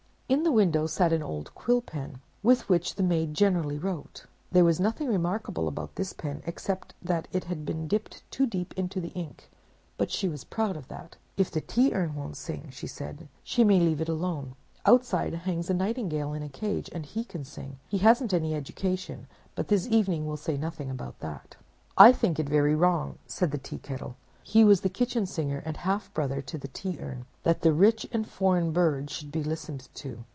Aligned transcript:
"In 0.33 0.43
the 0.43 0.51
window 0.53 0.87
sat 0.87 1.11
an 1.11 1.21
old 1.21 1.53
Quill 1.55 1.81
Pen, 1.81 2.21
with 2.41 2.69
which 2.69 2.95
the 2.95 3.03
maid 3.03 3.33
generally 3.33 3.77
wrote: 3.77 4.27
there 4.49 4.63
was 4.63 4.79
nothing 4.79 5.09
remarkable 5.09 5.67
about 5.67 5.95
this 5.95 6.13
pen, 6.13 6.41
except 6.45 6.93
that 7.01 7.27
it 7.33 7.43
had 7.43 7.65
been 7.65 7.85
dipped 7.85 8.23
too 8.31 8.45
deep 8.47 8.73
into 8.77 9.01
the 9.01 9.09
ink, 9.09 9.49
but 9.97 10.09
she 10.09 10.29
was 10.29 10.45
proud 10.45 10.77
of 10.77 10.87
that. 10.87 11.17
'If 11.35 11.51
the 11.51 11.59
Tea 11.59 11.93
Urn 11.93 12.15
won't 12.15 12.37
sing,' 12.37 12.69
she 12.71 12.87
said, 12.87 13.27
'she 13.43 13.65
may 13.65 13.81
leave 13.81 13.99
it 13.99 14.07
alone. 14.07 14.55
Outside 14.85 15.33
hangs 15.33 15.69
a 15.69 15.73
nightingale 15.73 16.31
in 16.31 16.43
a 16.43 16.47
cage, 16.49 16.89
and 16.93 17.05
he 17.05 17.25
can 17.25 17.43
sing. 17.43 17.79
He 17.89 17.97
hasn't 17.97 18.31
had 18.31 18.39
any 18.41 18.55
education, 18.55 19.27
but 19.53 19.67
this 19.67 19.85
evening 19.87 20.25
we'll 20.25 20.37
say 20.37 20.55
nothing 20.55 20.89
about 20.89 21.19
that.' 21.19 21.57
"'I 21.97 22.13
think 22.13 22.39
it 22.39 22.47
very 22.47 22.73
wrong,' 22.73 23.17
said 23.27 23.51
the 23.51 23.57
Teakettle—he 23.57 24.63
was 24.65 24.81
the 24.81 24.89
kitchen 24.89 25.23
singer, 25.25 25.61
and 25.65 25.77
half 25.77 26.11
brother 26.15 26.41
to 26.41 26.57
the 26.57 26.67
Tea 26.69 26.97
Urn—'that 26.99 27.61
that 27.61 27.73
rich 27.73 28.07
and 28.11 28.27
foreign 28.27 28.71
bird 28.71 29.07
should 29.09 29.31
be 29.31 29.43
listened 29.43 29.87
to. 29.93 30.25